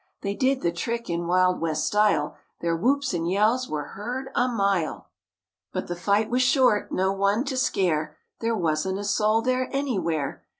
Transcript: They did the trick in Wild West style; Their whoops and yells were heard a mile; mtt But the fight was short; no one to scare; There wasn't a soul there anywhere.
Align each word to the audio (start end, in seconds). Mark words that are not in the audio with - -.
They 0.23 0.33
did 0.33 0.61
the 0.61 0.71
trick 0.71 1.11
in 1.11 1.27
Wild 1.27 1.61
West 1.61 1.85
style; 1.85 2.35
Their 2.59 2.75
whoops 2.75 3.13
and 3.13 3.29
yells 3.29 3.69
were 3.69 3.89
heard 3.89 4.29
a 4.33 4.47
mile; 4.47 4.95
mtt 4.95 5.03
But 5.73 5.85
the 5.85 5.95
fight 5.95 6.27
was 6.31 6.41
short; 6.41 6.91
no 6.91 7.11
one 7.13 7.43
to 7.43 7.55
scare; 7.55 8.17
There 8.39 8.55
wasn't 8.57 8.97
a 8.97 9.03
soul 9.03 9.43
there 9.43 9.69
anywhere. 9.71 10.41